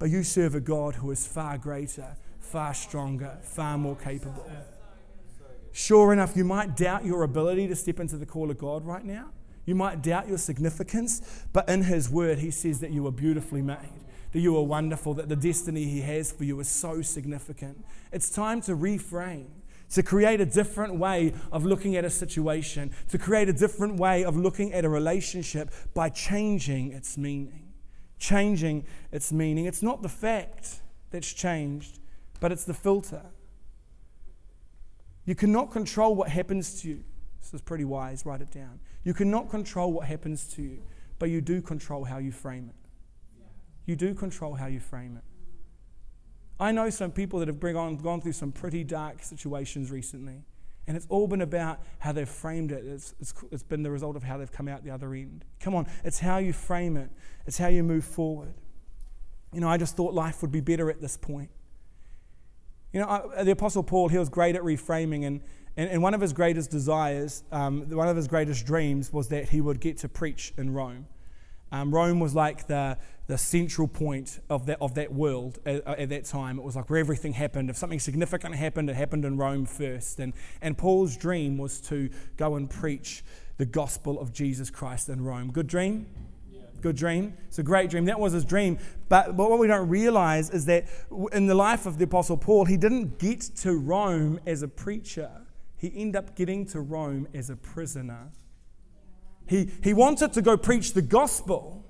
[0.00, 4.50] but you serve a God who is far greater, far stronger, far more capable.
[5.70, 9.04] Sure enough, you might doubt your ability to step into the call of God right
[9.04, 9.30] now.
[9.66, 13.62] You might doubt your significance, but in His Word, He says that you are beautifully
[13.62, 17.84] made, that you are wonderful, that the destiny He has for you is so significant.
[18.12, 19.48] It's time to reframe,
[19.90, 24.24] to create a different way of looking at a situation, to create a different way
[24.24, 27.72] of looking at a relationship by changing its meaning.
[28.18, 29.66] Changing its meaning.
[29.66, 31.98] It's not the fact that's changed,
[32.38, 33.22] but it's the filter.
[35.24, 37.04] You cannot control what happens to you.
[37.40, 38.80] This is pretty wise, write it down.
[39.04, 40.82] You cannot control what happens to you,
[41.18, 42.74] but you do control how you frame it.
[43.86, 45.24] You do control how you frame it.
[46.60, 50.44] I know some people that have gone, gone through some pretty dark situations recently,
[50.86, 52.84] And it's all been about how they've framed it.
[52.84, 55.44] It's, it's, it's been the result of how they've come out the other end.
[55.60, 57.10] Come on, it's how you frame it,
[57.46, 58.54] it's how you move forward.
[59.52, 61.50] You know, I just thought life would be better at this point.
[62.92, 65.42] You know, I, the Apostle Paul, he was great at reframing, and,
[65.76, 69.50] and, and one of his greatest desires, um, one of his greatest dreams, was that
[69.50, 71.06] he would get to preach in Rome.
[71.72, 76.08] Um, Rome was like the, the central point of that, of that world at, at,
[76.08, 76.58] that time.
[76.58, 77.70] It was like where everything happened.
[77.70, 80.18] If something significant happened, it happened in Rome first.
[80.18, 83.22] And, and Paul's dream was to go and preach
[83.56, 85.52] the gospel of Jesus Christ in Rome.
[85.52, 86.06] Good dream?
[86.80, 87.34] Good dream.
[87.46, 88.06] It's a great dream.
[88.06, 88.78] That was his dream.
[89.08, 90.86] But, but what we don't realize is that
[91.32, 95.30] in the life of the Apostle Paul, he didn't get to Rome as a preacher,
[95.80, 98.28] he ended up getting to Rome as a prisoner.
[99.48, 101.86] He, he wanted to go preach the gospel,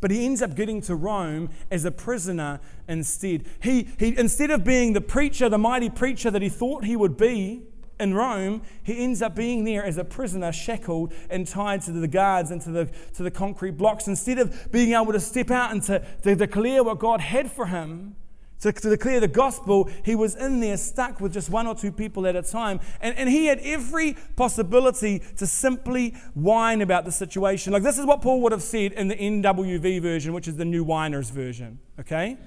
[0.00, 3.44] but he ends up getting to Rome as a prisoner instead.
[3.60, 7.16] He, he, instead of being the preacher, the mighty preacher that he thought he would
[7.16, 7.64] be
[7.98, 12.08] in Rome, he ends up being there as a prisoner, shackled and tied to the
[12.08, 14.06] guards and to the, to the concrete blocks.
[14.06, 17.66] Instead of being able to step out and to, to declare what God had for
[17.66, 18.14] him,
[18.62, 21.90] to, to declare the gospel, he was in there stuck with just one or two
[21.90, 22.80] people at a time.
[23.00, 27.72] And, and he had every possibility to simply whine about the situation.
[27.72, 30.64] Like this is what Paul would have said in the NWV version, which is the
[30.64, 31.80] New Whiners version.
[31.98, 32.38] Okay?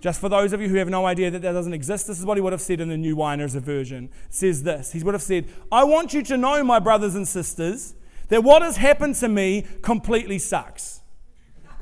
[0.00, 2.24] Just for those of you who have no idea that that doesn't exist, this is
[2.24, 4.10] what he would have said in the New Whiners version.
[4.26, 7.28] It says this He would have said, I want you to know, my brothers and
[7.28, 7.94] sisters,
[8.28, 11.02] that what has happened to me completely sucks.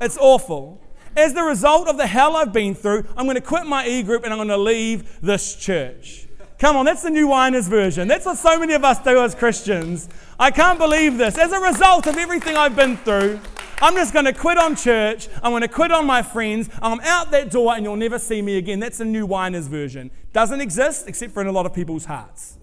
[0.01, 0.82] It's awful.
[1.15, 4.03] As the result of the hell I've been through, I'm going to quit my e
[4.03, 6.27] group and I'm going to leave this church.
[6.57, 8.07] Come on, that's the new Whiners version.
[8.07, 10.07] That's what so many of us do as Christians.
[10.39, 11.37] I can't believe this.
[11.37, 13.39] As a result of everything I've been through,
[13.81, 15.27] I'm just going to quit on church.
[15.43, 16.69] I'm going to quit on my friends.
[16.81, 18.79] I'm out that door and you'll never see me again.
[18.79, 20.09] That's the new Whiners version.
[20.31, 22.57] Doesn't exist except for in a lot of people's hearts.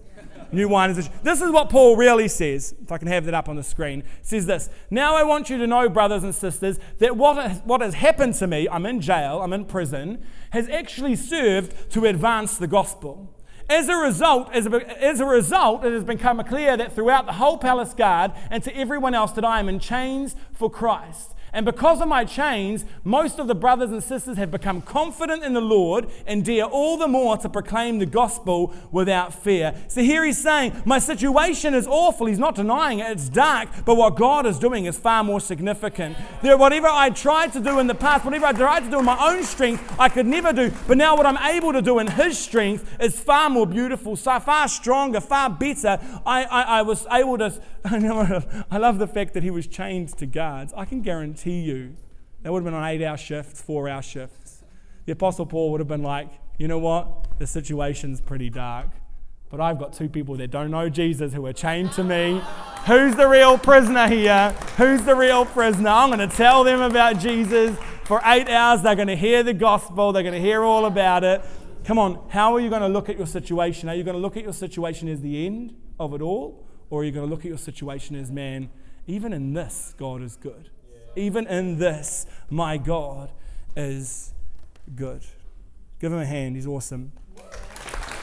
[0.51, 1.09] New wine is.
[1.23, 2.75] This is what Paul really says.
[2.81, 4.69] If I can have that up on the screen, says this.
[4.89, 8.47] Now I want you to know, brothers and sisters, that what, what has happened to
[8.47, 13.33] me, I'm in jail, I'm in prison, has actually served to advance the gospel.
[13.69, 17.33] As a result, as a, as a result, it has become clear that throughout the
[17.33, 21.33] whole palace guard and to everyone else that I am in chains for Christ.
[21.53, 25.53] And because of my chains, most of the brothers and sisters have become confident in
[25.53, 29.75] the Lord and dare all the more to proclaim the gospel without fear.
[29.89, 32.27] So here he's saying, My situation is awful.
[32.27, 36.15] He's not denying it, it's dark, but what God is doing is far more significant.
[36.41, 39.05] There, whatever I tried to do in the past, whatever I tried to do in
[39.05, 40.71] my own strength, I could never do.
[40.87, 44.69] But now what I'm able to do in His strength is far more beautiful, far
[44.69, 45.99] stronger, far better.
[46.25, 47.61] I, I, I was able to.
[48.71, 50.73] I love the fact that He was chained to guards.
[50.77, 51.95] I can guarantee guarantee you,
[52.43, 54.63] that would have been on eight hour shifts, four hour shifts.
[55.05, 57.39] The Apostle Paul would have been like, you know what?
[57.39, 58.89] The situation's pretty dark.
[59.49, 62.41] But I've got two people that don't know Jesus who are chained to me.
[62.85, 64.51] Who's the real prisoner here?
[64.77, 65.89] Who's the real prisoner?
[65.89, 67.77] I'm going to tell them about Jesus.
[68.05, 71.23] For eight hours, they're going to hear the gospel, they're going to hear all about
[71.23, 71.41] it.
[71.83, 73.89] Come on, how are you going to look at your situation?
[73.89, 76.67] Are you going to look at your situation as the end of it all?
[76.89, 78.69] Or are you going to look at your situation as, man,
[79.07, 80.69] even in this, God is good?
[81.15, 83.31] Even in this, my God
[83.75, 84.33] is
[84.95, 85.23] good.
[85.99, 87.11] Give him a hand, he's awesome.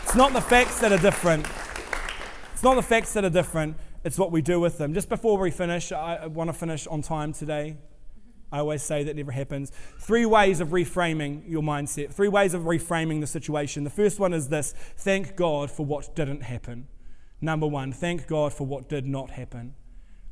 [0.02, 1.46] It's not the facts that are different.
[2.52, 4.94] It's not the facts that are different, it's what we do with them.
[4.94, 7.76] Just before we finish, I want to finish on time today.
[8.50, 9.70] I always say that never happens.
[9.98, 13.84] Three ways of reframing your mindset, three ways of reframing the situation.
[13.84, 16.88] The first one is this thank God for what didn't happen.
[17.40, 19.74] Number one, thank God for what did not happen.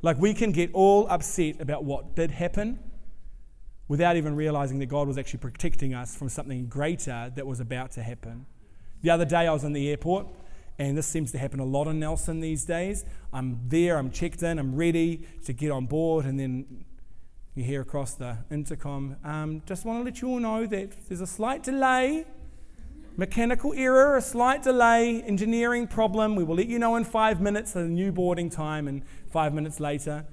[0.07, 2.79] Like we can get all upset about what did happen
[3.89, 7.91] without even realizing that God was actually protecting us from something greater that was about
[7.93, 8.47] to happen.
[9.03, 10.29] The other day I was in the airport,
[10.79, 13.05] and this seems to happen a lot in Nelson these days.
[13.33, 16.85] I'm there, I'm checked in, I'm ready to get on board, and then
[17.57, 21.21] you hear across the intercom, um, just want to let you all know that there's
[21.21, 22.27] a slight delay
[23.19, 26.37] Mechanical error, a slight delay, engineering problem.
[26.37, 29.55] We will let you know in five minutes of a new boarding time, and five
[29.55, 30.27] minutes later.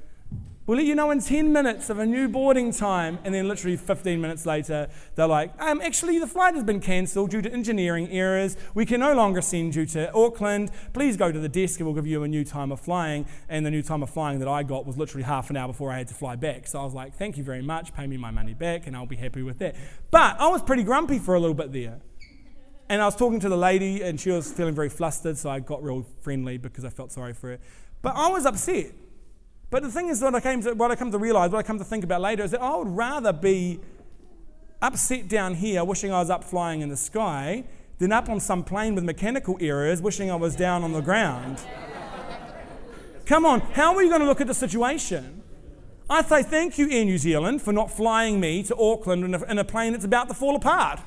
[0.66, 3.78] We'll let you know in 10 minutes of a new boarding time, and then literally
[3.78, 8.10] 15 minutes later, they're like, um, actually, the flight has been cancelled due to engineering
[8.10, 8.58] errors.
[8.74, 10.70] We can no longer send you to Auckland.
[10.92, 13.26] Please go to the desk and we'll give you a new time of flying.
[13.48, 15.90] And the new time of flying that I got was literally half an hour before
[15.90, 16.68] I had to fly back.
[16.68, 19.06] So I was like, thank you very much, pay me my money back, and I'll
[19.06, 19.76] be happy with that.
[20.12, 22.02] But I was pretty grumpy for a little bit there.
[22.90, 25.60] And I was talking to the lady, and she was feeling very flustered, so I
[25.60, 27.60] got real friendly because I felt sorry for her.
[28.02, 28.92] But I was upset.
[29.70, 31.64] But the thing is, what I came to, what I come to realize, what I
[31.64, 33.80] come to think about later, is that I would rather be
[34.82, 37.64] upset down here, wishing I was up flying in the sky,
[37.98, 41.60] than up on some plane with mechanical errors wishing I was down on the ground.
[43.26, 45.42] Come on, how are you going to look at the situation?
[46.10, 49.44] I say thank you, Air New Zealand, for not flying me to Auckland in a,
[49.46, 51.00] in a plane that's about to fall apart.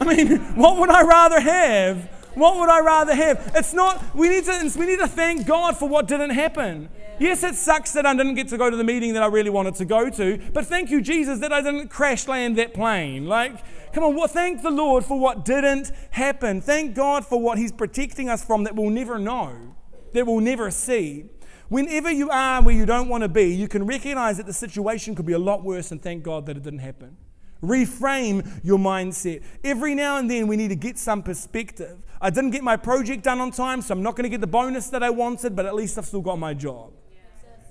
[0.00, 2.10] I mean, what would I rather have?
[2.34, 3.52] What would I rather have?
[3.54, 6.88] It's not, we need to, we need to thank God for what didn't happen.
[7.20, 9.50] Yes, it sucks that I didn't get to go to the meeting that I really
[9.50, 13.26] wanted to go to, but thank you, Jesus, that I didn't crash land that plane.
[13.26, 16.60] Like, come on, well, thank the Lord for what didn't happen.
[16.60, 19.76] Thank God for what He's protecting us from that we'll never know,
[20.12, 21.26] that we'll never see.
[21.68, 25.14] Whenever you are where you don't want to be, you can recognize that the situation
[25.14, 27.16] could be a lot worse and thank God that it didn't happen.
[27.66, 29.42] Reframe your mindset.
[29.62, 31.98] Every now and then, we need to get some perspective.
[32.20, 34.46] I didn't get my project done on time, so I'm not going to get the
[34.46, 36.92] bonus that I wanted, but at least I've still got my job.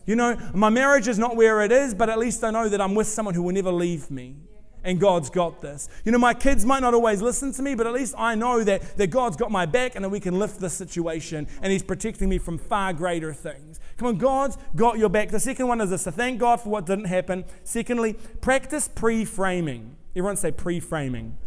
[0.05, 2.81] You know, my marriage is not where it is, but at least I know that
[2.81, 4.35] I'm with someone who will never leave me.
[4.83, 5.87] And God's got this.
[6.03, 8.63] You know, my kids might not always listen to me, but at least I know
[8.63, 11.83] that, that God's got my back and that we can lift this situation and He's
[11.83, 13.79] protecting me from far greater things.
[13.97, 15.29] Come on, God's got your back.
[15.29, 17.45] The second one is this to thank God for what didn't happen.
[17.63, 19.95] Secondly, practice pre framing.
[20.15, 21.37] Everyone say pre framing.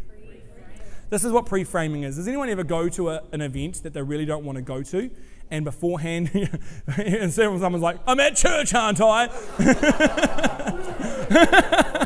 [1.09, 2.17] This is what pre framing is.
[2.17, 4.83] Does anyone ever go to a, an event that they really don't want to go
[4.83, 5.11] to?
[5.51, 6.31] And beforehand,
[6.97, 9.29] and someone's like, I'm at church, aren't I?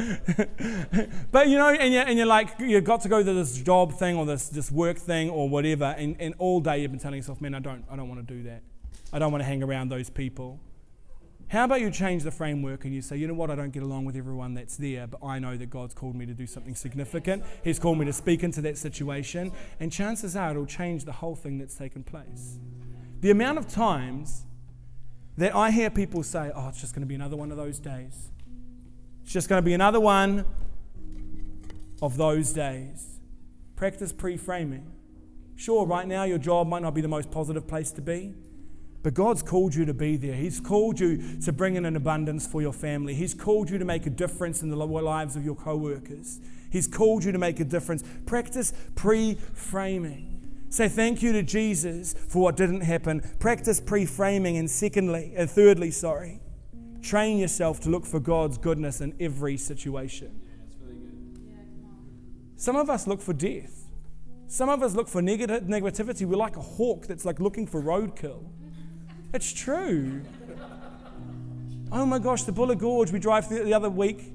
[1.32, 3.92] but you know, and you're, and you're like, you've got to go to this job
[3.92, 7.18] thing or this, this work thing or whatever, and, and all day you've been telling
[7.18, 8.62] yourself, man, I don't, I don't want to do that.
[9.12, 10.60] I don't want to hang around those people.
[11.48, 13.82] How about you change the framework and you say, you know what, I don't get
[13.82, 16.76] along with everyone that's there, but I know that God's called me to do something
[16.76, 17.42] significant.
[17.64, 21.34] He's called me to speak into that situation, and chances are it'll change the whole
[21.34, 22.60] thing that's taken place.
[23.20, 24.44] The amount of times
[25.38, 27.80] that I hear people say, oh, it's just going to be another one of those
[27.80, 28.29] days.
[29.30, 30.44] It's just going to be another one
[32.02, 33.20] of those days.
[33.76, 34.90] Practice pre framing.
[35.54, 38.34] Sure, right now your job might not be the most positive place to be.
[39.04, 40.34] But God's called you to be there.
[40.34, 43.14] He's called you to bring in an abundance for your family.
[43.14, 46.40] He's called you to make a difference in the lives of your co workers.
[46.72, 48.02] He's called you to make a difference.
[48.26, 50.40] Practice pre framing.
[50.70, 53.20] Say thank you to Jesus for what didn't happen.
[53.38, 54.56] Practice pre framing.
[54.56, 56.40] And secondly, and thirdly, sorry,
[57.02, 60.40] train yourself to look for God's goodness in every situation.
[62.56, 63.86] Some of us look for death.
[64.46, 66.26] Some of us look for negativity.
[66.26, 68.44] We're like a hawk that's like looking for roadkill.
[69.32, 70.22] It's true.
[71.92, 74.32] Oh my gosh, the Buller Gorge we drive through the other week.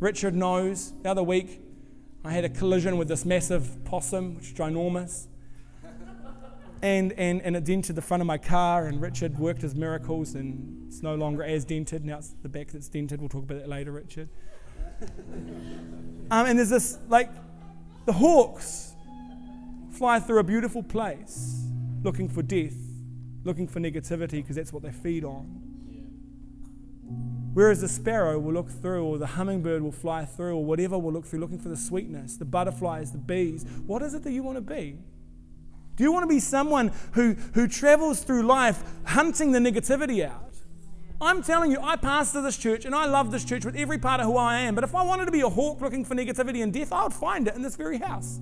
[0.00, 0.92] Richard knows.
[1.02, 1.60] The other week,
[2.24, 5.26] I had a collision with this massive possum, which is ginormous.
[6.84, 10.34] And, and, and it dented the front of my car, and Richard worked his miracles,
[10.34, 12.04] and it's no longer as dented.
[12.04, 13.20] Now it's the back that's dented.
[13.20, 14.28] We'll talk about that later, Richard.
[16.30, 17.30] Um, and there's this, like,
[18.04, 18.92] the hawks
[19.92, 21.64] fly through a beautiful place
[22.02, 22.74] looking for death
[23.44, 25.60] looking for negativity because that's what they feed on.
[27.52, 31.12] Whereas the sparrow will look through, or the hummingbird will fly through, or whatever will
[31.12, 33.64] look through, looking for the sweetness, the butterflies, the bees.
[33.86, 34.98] What is it that you want to be?
[35.96, 40.40] Do you want to be someone who, who travels through life hunting the negativity out?
[41.20, 44.20] I'm telling you, I pastor this church and I love this church with every part
[44.20, 44.74] of who I am.
[44.74, 47.12] But if I wanted to be a hawk looking for negativity and death, I would
[47.12, 48.40] find it in this very house.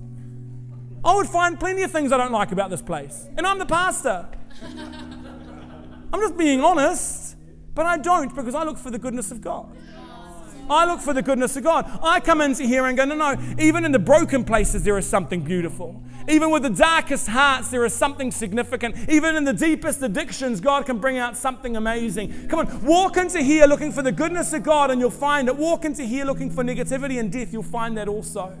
[1.05, 3.27] I would find plenty of things I don't like about this place.
[3.37, 4.27] And I'm the pastor.
[4.63, 7.35] I'm just being honest,
[7.75, 9.75] but I don't because I look for the goodness of God.
[10.69, 11.89] I look for the goodness of God.
[12.01, 15.05] I come into here and go, no, no, even in the broken places, there is
[15.05, 16.01] something beautiful.
[16.27, 18.95] Even with the darkest hearts, there is something significant.
[19.09, 22.47] Even in the deepest addictions, God can bring out something amazing.
[22.47, 25.55] Come on, walk into here looking for the goodness of God and you'll find it.
[25.55, 28.57] Walk into here looking for negativity and death, you'll find that also.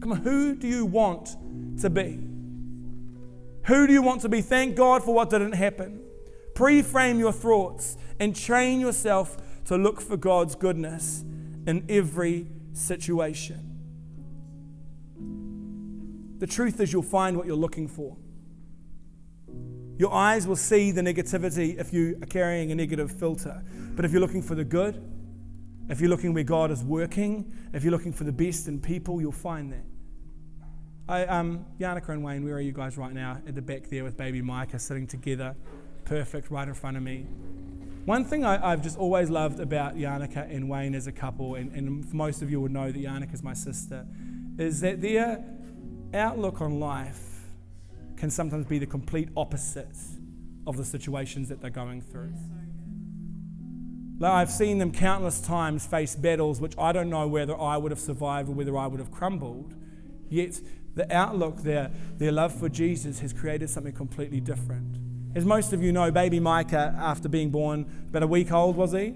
[0.00, 1.36] Come on, who do you want
[1.80, 2.20] to be?
[3.64, 4.40] Who do you want to be?
[4.40, 6.00] Thank God for what didn't happen.
[6.54, 9.36] Pre frame your thoughts and train yourself
[9.66, 11.24] to look for God's goodness
[11.66, 13.67] in every situation.
[16.38, 18.16] The truth is, you'll find what you're looking for.
[19.98, 23.62] Your eyes will see the negativity if you are carrying a negative filter.
[23.96, 25.02] But if you're looking for the good,
[25.88, 29.20] if you're looking where God is working, if you're looking for the best in people,
[29.20, 29.84] you'll find that.
[31.08, 33.40] I, um, Yannicka and Wayne, where are you guys right now?
[33.46, 35.56] At the back there with baby Micah sitting together,
[36.04, 37.26] perfect, right in front of me.
[38.04, 41.72] One thing I, have just always loved about Yannicka and Wayne as a couple, and,
[41.72, 44.06] and most of you would know that Yannicka is my sister,
[44.58, 45.44] is that their
[46.14, 47.44] outlook on life
[48.16, 49.96] can sometimes be the complete opposite
[50.66, 52.32] of the situations that they're going through.
[54.18, 57.92] Like I've seen them countless times face battles which I don't know whether I would
[57.92, 59.74] have survived or whether I would have crumbled
[60.28, 60.60] Yet
[60.94, 64.98] the outlook, their, their love for Jesus has created something completely different.
[65.34, 68.92] As most of you know, baby Micah, after being born, about a week old was
[68.92, 69.14] he?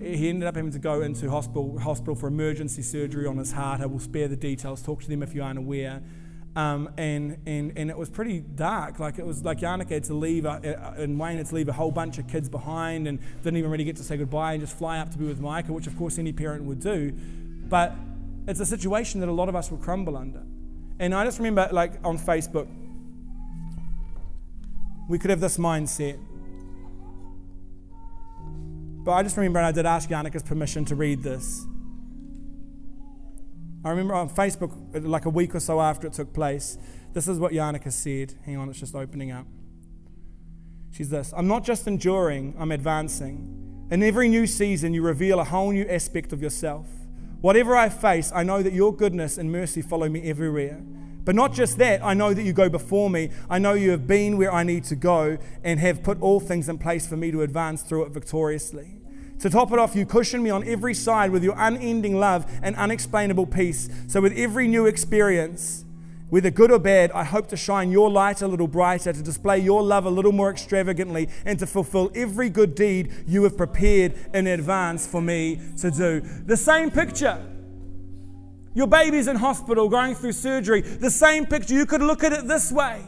[0.00, 3.80] He ended up having to go into hospital, hospital for emergency surgery on his heart.
[3.80, 6.02] I will spare the details, talk to them if you aren't aware.
[6.58, 8.98] Um, and, and, and it was pretty dark.
[8.98, 11.68] Like it was like Yannick had to leave, a, uh, and Wayne had to leave
[11.68, 14.60] a whole bunch of kids behind and didn't even really get to say goodbye and
[14.60, 17.12] just fly up to be with Micah, which of course any parent would do.
[17.68, 17.94] But
[18.48, 20.42] it's a situation that a lot of us will crumble under.
[20.98, 22.66] And I just remember, like on Facebook,
[25.08, 26.18] we could have this mindset.
[29.04, 31.64] But I just remember, and I did ask Yannick's permission to read this.
[33.88, 36.76] I remember on Facebook, like a week or so after it took place,
[37.14, 38.34] this is what Yannicka said.
[38.44, 39.46] Hang on, it's just opening up.
[40.90, 43.86] She's this I'm not just enduring, I'm advancing.
[43.90, 46.86] In every new season, you reveal a whole new aspect of yourself.
[47.40, 50.82] Whatever I face, I know that your goodness and mercy follow me everywhere.
[51.24, 53.30] But not just that, I know that you go before me.
[53.48, 56.68] I know you have been where I need to go and have put all things
[56.68, 58.97] in place for me to advance through it victoriously.
[59.40, 62.74] To top it off, you cushion me on every side with your unending love and
[62.74, 63.88] unexplainable peace.
[64.08, 65.84] So, with every new experience,
[66.28, 69.60] whether good or bad, I hope to shine your light a little brighter, to display
[69.60, 74.14] your love a little more extravagantly, and to fulfill every good deed you have prepared
[74.34, 76.20] in advance for me to do.
[76.20, 77.40] The same picture.
[78.74, 80.82] Your baby's in hospital going through surgery.
[80.82, 81.74] The same picture.
[81.74, 83.02] You could look at it this way.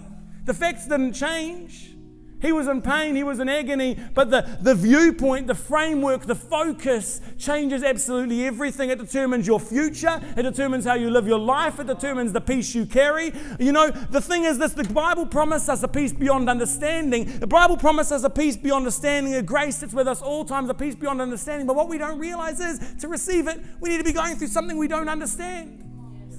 [0.47, 1.95] The facts didn't change.
[2.41, 6.35] He was in pain, he was in agony, but the, the viewpoint, the framework, the
[6.35, 8.91] focus changes absolutely everything.
[8.91, 12.75] It determines your future, it determines how you live your life, it determines the peace
[12.75, 13.33] you carry.
[13.59, 17.39] You know, the thing is this the Bible promises us a peace beyond understanding.
[17.39, 20.71] The Bible promises us a peace beyond understanding, a grace that's with us all times,
[20.71, 21.67] a peace beyond understanding.
[21.67, 24.49] But what we don't realize is to receive it, we need to be going through
[24.49, 25.85] something we don't understand.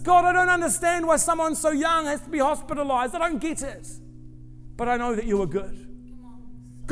[0.03, 3.13] God, I don't understand why someone so young has to be hospitalized.
[3.13, 3.87] I don't get it.
[4.75, 5.90] But I know that you are good.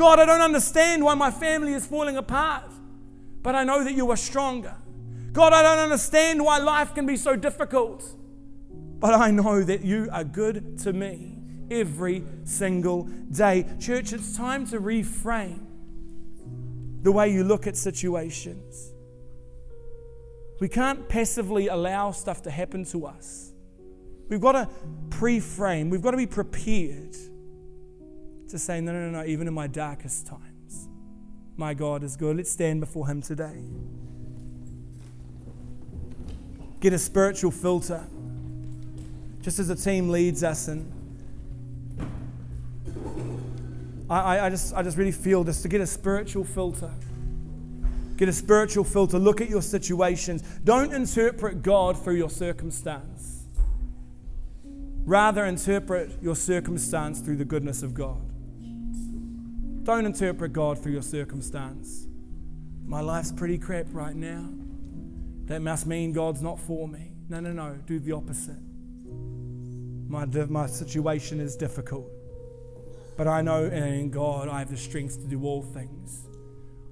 [0.00, 2.72] God, I don't understand why my family is falling apart,
[3.42, 4.74] but I know that you are stronger.
[5.30, 8.02] God, I don't understand why life can be so difficult,
[8.98, 11.36] but I know that you are good to me
[11.70, 13.66] every single day.
[13.78, 15.66] Church, it's time to reframe
[17.02, 18.94] the way you look at situations.
[20.60, 23.52] We can't passively allow stuff to happen to us.
[24.30, 24.66] We've got to
[25.10, 27.18] pre frame, we've got to be prepared
[28.50, 30.88] to say, no, no, no, no, even in my darkest times,
[31.56, 32.36] my God is good.
[32.36, 33.62] Let's stand before Him today.
[36.80, 38.06] Get a spiritual filter,
[39.42, 40.68] just as the team leads us.
[40.68, 40.90] And
[44.08, 46.90] I, I, just, I just really feel this to get a spiritual filter.
[48.16, 49.18] Get a spiritual filter.
[49.18, 50.42] Look at your situations.
[50.64, 53.46] Don't interpret God through your circumstance.
[55.04, 58.29] Rather, interpret your circumstance through the goodness of God.
[59.90, 62.06] Don't interpret God through your circumstance.
[62.86, 64.48] My life's pretty crap right now.
[65.46, 67.10] That must mean God's not for me.
[67.28, 67.76] No, no, no.
[67.86, 68.60] Do the opposite.
[70.06, 72.08] My, my situation is difficult.
[73.16, 76.24] But I know in God I have the strength to do all things.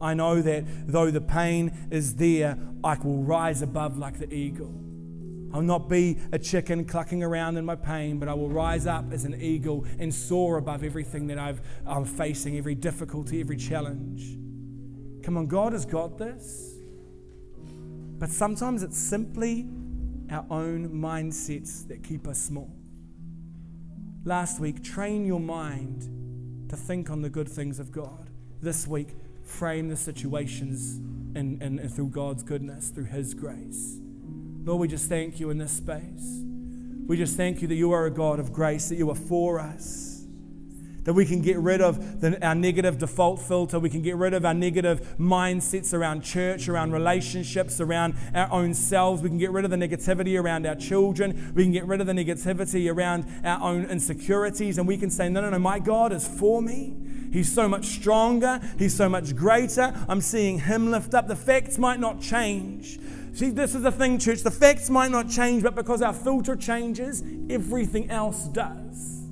[0.01, 4.75] I know that though the pain is there, I will rise above like the eagle.
[5.53, 9.13] I'll not be a chicken clucking around in my pain, but I will rise up
[9.13, 14.37] as an eagle and soar above everything that I've, I'm facing, every difficulty, every challenge.
[15.23, 16.75] Come on, God has got this.
[18.19, 19.67] But sometimes it's simply
[20.31, 22.71] our own mindsets that keep us small.
[24.25, 28.29] Last week, train your mind to think on the good things of God.
[28.61, 30.97] This week, frame the situations
[31.35, 34.01] and, and through God's goodness, through His grace.
[34.69, 36.43] Lord, we just thank you in this space.
[37.07, 39.59] We just thank you that you are a God of grace, that you are for
[39.59, 40.27] us.
[41.05, 43.79] That we can get rid of the, our negative default filter.
[43.79, 48.75] We can get rid of our negative mindsets around church, around relationships, around our own
[48.75, 49.23] selves.
[49.23, 51.51] We can get rid of the negativity around our children.
[51.55, 54.77] We can get rid of the negativity around our own insecurities.
[54.77, 56.95] And we can say, no, no, no, my God is for me.
[57.33, 58.61] He's so much stronger.
[58.79, 59.95] He's so much greater.
[60.09, 61.27] I'm seeing Him lift up.
[61.27, 62.99] The facts might not change,
[63.39, 64.41] See, this is the thing, church.
[64.41, 69.29] The facts might not change, but because our filter changes, everything else does.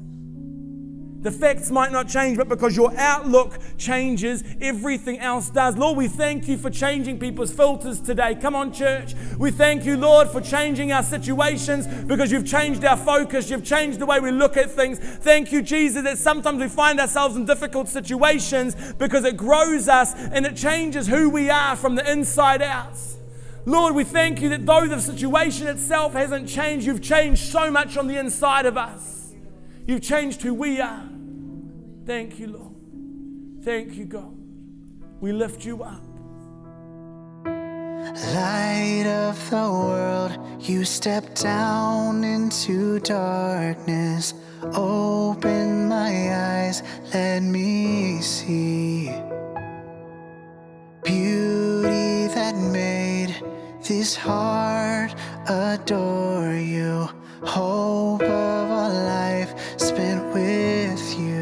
[1.23, 5.77] The facts might not change, but because your outlook changes, everything else does.
[5.77, 8.37] Lord, we thank you for changing people's filters today.
[8.37, 9.15] Come on, church.
[9.41, 13.51] We thank you, Lord, for changing our situations because you've changed our focus.
[13.51, 15.01] You've changed the way we look at things.
[15.01, 20.15] Thank you, Jesus, that sometimes we find ourselves in difficult situations because it grows us
[20.15, 22.97] and it changes who we are from the inside out.
[23.67, 27.97] Lord, we thank you that though the situation itself hasn't changed, you've changed so much
[27.97, 29.35] on the inside of us.
[29.87, 31.09] You've changed who we are.
[32.05, 33.65] Thank you, Lord.
[33.65, 34.33] Thank you, God.
[35.21, 36.01] We lift you up.
[37.45, 44.35] Light of the world, you step down into darkness.
[44.75, 49.11] Open my eyes, let me see
[51.07, 53.33] beauty that made
[53.81, 55.15] this heart
[55.49, 57.09] adore you.
[57.43, 61.36] Hope of a life spent with you.